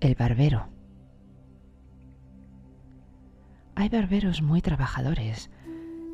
[0.00, 0.66] El barbero.
[3.74, 5.50] Hay barberos muy trabajadores,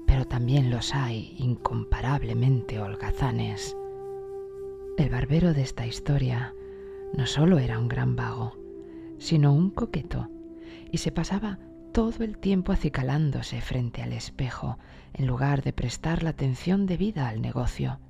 [0.08, 3.76] pero también los hay incomparablemente holgazanes.
[4.98, 6.52] El barbero de esta historia
[7.16, 8.58] no solo era un gran vago,
[9.18, 10.30] sino un coqueto,
[10.90, 11.60] y se pasaba
[11.92, 14.80] todo el tiempo acicalándose frente al espejo,
[15.14, 18.00] en lugar de prestar la atención debida al negocio.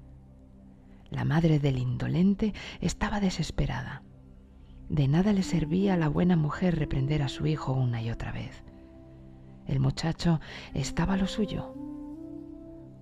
[1.10, 4.05] La madre del indolente estaba desesperada.
[4.88, 8.32] De nada le servía a la buena mujer reprender a su hijo una y otra
[8.32, 8.62] vez.
[9.66, 10.40] El muchacho
[10.74, 11.74] estaba lo suyo.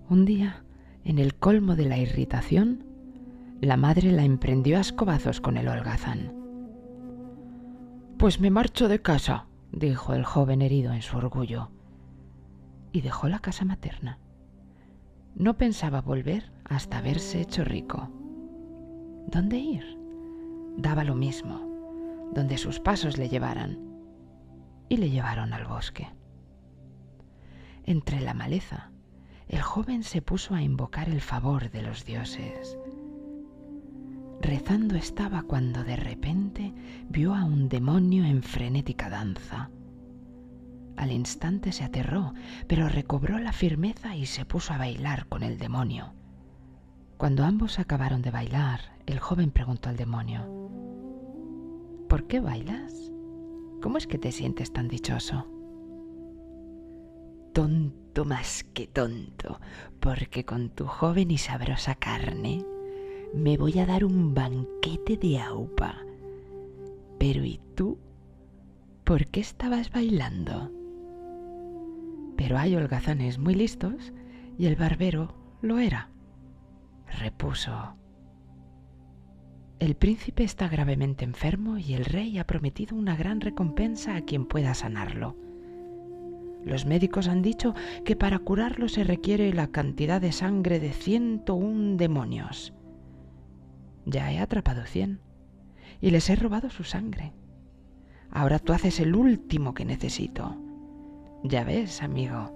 [0.09, 0.63] Un día,
[1.03, 2.83] en el colmo de la irritación,
[3.61, 6.33] la madre la emprendió a escobazos con el holgazán.
[8.17, 11.69] Pues me marcho de casa, dijo el joven herido en su orgullo,
[12.91, 14.19] y dejó la casa materna.
[15.35, 18.09] No pensaba volver hasta haberse hecho rico.
[19.27, 19.99] ¿Dónde ir?
[20.77, 21.74] Daba lo mismo,
[22.33, 23.79] donde sus pasos le llevaran.
[24.89, 26.07] Y le llevaron al bosque.
[27.83, 28.91] Entre la maleza,
[29.47, 32.77] el joven se puso a invocar el favor de los dioses.
[34.41, 36.73] Rezando estaba cuando de repente
[37.09, 39.69] vio a un demonio en frenética danza.
[40.97, 42.33] Al instante se aterró,
[42.67, 46.13] pero recobró la firmeza y se puso a bailar con el demonio.
[47.17, 50.45] Cuando ambos acabaron de bailar, el joven preguntó al demonio,
[52.15, 53.11] ¿Por qué bailas?
[53.81, 55.49] ¿Cómo es que te sientes tan dichoso?
[57.53, 59.59] Tonto más que tonto,
[59.99, 62.63] porque con tu joven y sabrosa carne
[63.33, 65.97] me voy a dar un banquete de aupa.
[67.19, 67.99] Pero ¿y tú?
[69.03, 70.71] ¿Por qué estabas bailando?
[72.37, 74.13] Pero hay holgazanes muy listos
[74.57, 76.11] y el barbero lo era.
[77.19, 77.97] Repuso.
[79.79, 84.45] El príncipe está gravemente enfermo y el rey ha prometido una gran recompensa a quien
[84.45, 85.35] pueda sanarlo.
[86.63, 87.75] Los médicos han dicho
[88.05, 92.73] que para curarlo se requiere la cantidad de sangre de 101 demonios.
[94.05, 95.19] Ya he atrapado cien
[95.99, 97.33] y les he robado su sangre.
[98.31, 100.55] Ahora tú haces el último que necesito.
[101.43, 102.55] Ya ves, amigo,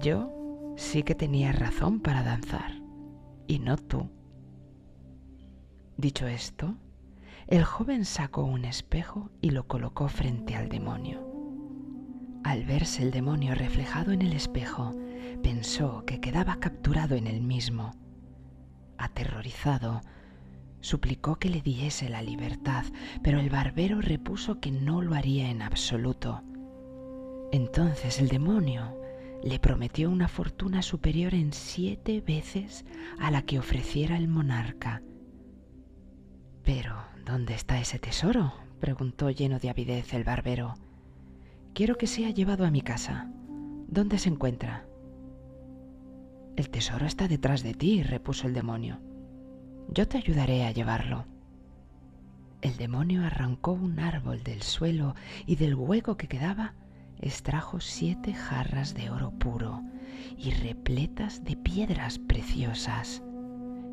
[0.00, 0.30] yo
[0.76, 2.72] sí que tenía razón para danzar,
[3.46, 4.08] y no tú.
[5.98, 6.76] Dicho esto,
[7.48, 11.26] el joven sacó un espejo y lo colocó frente al demonio.
[12.44, 14.94] Al verse el demonio reflejado en el espejo,
[15.42, 17.96] pensó que quedaba capturado en el mismo.
[18.96, 20.02] Aterrorizado,
[20.80, 22.84] suplicó que le diese la libertad,
[23.24, 26.44] pero el barbero repuso que no lo haría en absoluto.
[27.50, 28.96] Entonces el demonio
[29.42, 32.84] le prometió una fortuna superior en siete veces
[33.18, 35.02] a la que ofreciera el monarca.
[36.68, 38.52] Pero, ¿dónde está ese tesoro?
[38.78, 40.74] preguntó lleno de avidez el barbero.
[41.72, 43.30] Quiero que sea llevado a mi casa.
[43.86, 44.84] ¿Dónde se encuentra?
[46.56, 49.00] El tesoro está detrás de ti, repuso el demonio.
[49.88, 51.24] Yo te ayudaré a llevarlo.
[52.60, 55.14] El demonio arrancó un árbol del suelo
[55.46, 56.74] y del hueco que quedaba
[57.18, 59.80] extrajo siete jarras de oro puro
[60.36, 63.22] y repletas de piedras preciosas.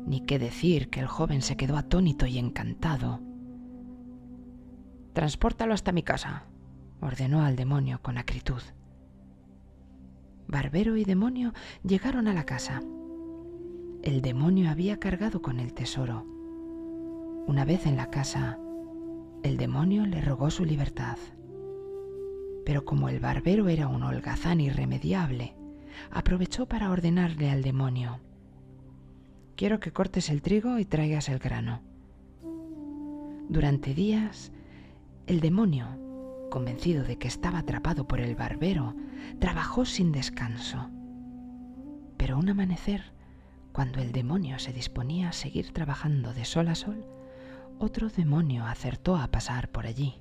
[0.06, 3.20] Ni qué decir que el joven se quedó atónito y encantado.
[5.12, 6.44] Transpórtalo hasta mi casa,
[7.00, 8.62] ordenó al demonio con acritud.
[10.46, 11.52] Barbero y demonio
[11.82, 12.80] llegaron a la casa
[14.06, 16.24] el demonio había cargado con el tesoro.
[17.48, 18.56] Una vez en la casa,
[19.42, 21.18] el demonio le rogó su libertad.
[22.64, 25.56] Pero como el barbero era un holgazán irremediable,
[26.12, 28.20] aprovechó para ordenarle al demonio,
[29.56, 31.80] quiero que cortes el trigo y traigas el grano.
[33.48, 34.52] Durante días,
[35.26, 35.86] el demonio,
[36.50, 38.94] convencido de que estaba atrapado por el barbero,
[39.38, 40.90] trabajó sin descanso.
[42.16, 43.12] Pero un amanecer
[43.72, 47.06] cuando el demonio se disponía a seguir trabajando de sol a sol,
[47.78, 50.14] otro demonio acertó a pasar por allí.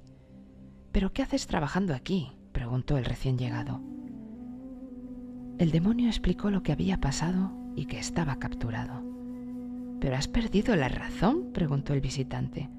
[0.91, 2.31] ¿Pero qué haces trabajando aquí?
[2.51, 3.81] preguntó el recién llegado.
[5.57, 9.14] El demonio explicó lo que había pasado y que estaba capturado.
[9.99, 11.51] ¿Pero has perdido la razón?
[11.53, 12.69] preguntó el visitante.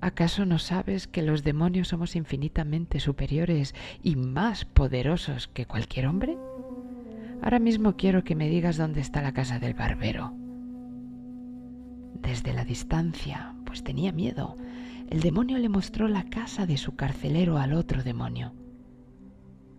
[0.00, 3.72] ¿Acaso no sabes que los demonios somos infinitamente superiores
[4.02, 6.36] y más poderosos que cualquier hombre?
[7.40, 10.32] Ahora mismo quiero que me digas dónde está la casa del barbero.
[12.14, 14.56] Desde la distancia, pues tenía miedo,
[15.08, 18.54] el demonio le mostró la casa de su carcelero al otro demonio.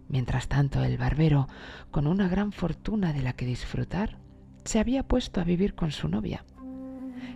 [0.08, 1.48] Mientras tanto, el barbero,
[1.90, 4.20] con una gran fortuna de la que disfrutar,
[4.64, 6.46] se había puesto a vivir con su novia.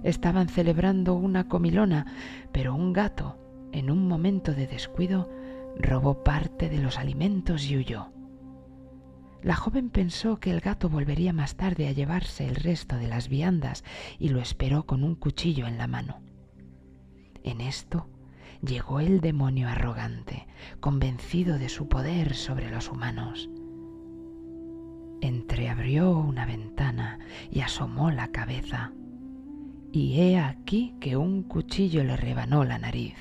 [0.04, 2.06] Estaban celebrando una comilona,
[2.52, 3.38] pero un gato,
[3.72, 5.30] en un momento de descuido,
[5.78, 8.12] robó parte de los alimentos y huyó.
[9.44, 13.30] La joven pensó que el gato volvería más tarde a llevarse el resto de las
[13.30, 13.84] viandas
[14.20, 16.20] y lo esperó con un cuchillo en la mano.
[17.44, 18.10] En esto
[18.66, 20.48] llegó el demonio arrogante,
[20.80, 23.50] convencido de su poder sobre los humanos.
[25.22, 26.97] Entreabrió una ventana
[27.58, 28.92] y asomó la cabeza,
[29.92, 33.16] y he aquí que un cuchillo le rebanó la nariz.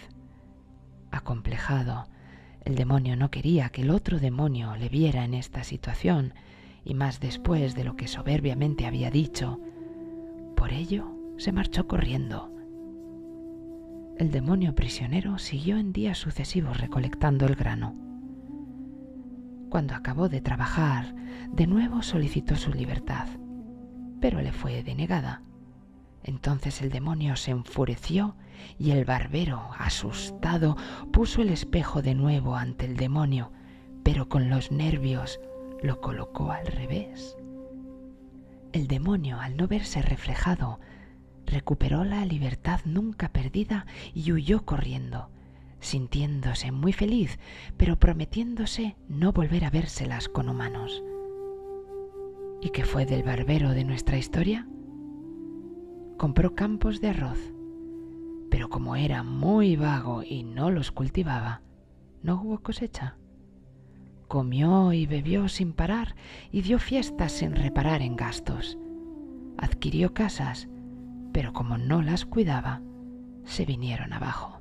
[1.10, 2.06] Acomplejado,
[2.62, 6.34] el demonio no quería que el otro demonio le viera en esta situación,
[6.84, 9.58] y más después de lo que soberbiamente había dicho.
[10.54, 12.52] Por ello se marchó corriendo.
[14.18, 17.94] El demonio prisionero siguió en días sucesivos recolectando el grano.
[19.70, 21.14] Cuando acabó de trabajar,
[21.52, 23.28] de nuevo solicitó su libertad,
[24.20, 25.42] pero le fue denegada.
[26.22, 28.34] Entonces el demonio se enfureció
[28.78, 30.76] y el barbero, asustado,
[31.12, 33.52] puso el espejo de nuevo ante el demonio,
[34.02, 35.40] pero con los nervios
[35.82, 37.36] lo colocó al revés.
[38.72, 40.80] El demonio, al no verse reflejado,
[41.46, 45.30] recuperó la libertad nunca perdida y huyó corriendo,
[45.80, 47.38] sintiéndose muy feliz,
[47.76, 51.02] pero prometiéndose no volver a vérselas con humanos.
[52.60, 54.66] ¿Y qué fue del barbero de nuestra historia?
[56.16, 57.38] compró campos de arroz,
[58.50, 61.62] pero como era muy vago y no los cultivaba,
[62.22, 63.16] no hubo cosecha.
[64.28, 66.16] Comió y bebió sin parar
[66.50, 68.78] y dio fiestas sin reparar en gastos.
[69.58, 70.68] Adquirió casas,
[71.32, 72.80] pero como no las cuidaba,
[73.44, 74.60] se vinieron abajo.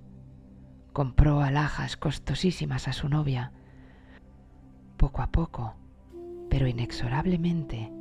[0.93, 3.53] Compró alhajas costosísimas a su novia.
[4.97, 5.75] Poco a poco,
[6.55, 7.91] pero inexorablemente,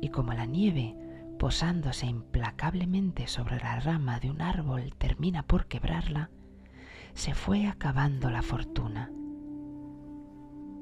[0.00, 0.94] y como la nieve
[1.36, 6.30] posándose implacablemente sobre la rama de un árbol termina por quebrarla,
[7.14, 9.10] se fue acabando la fortuna.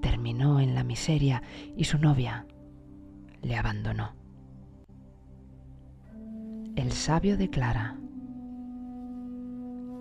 [0.03, 1.43] Terminó en la miseria
[1.75, 2.45] y su novia
[3.41, 4.15] le abandonó.
[6.75, 7.97] El sabio declara,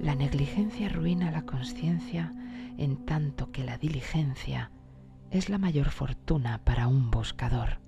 [0.01, 2.33] la negligencia arruina la conciencia
[2.77, 4.69] en tanto que la diligencia
[5.31, 7.84] es la mayor fortuna para un buscador.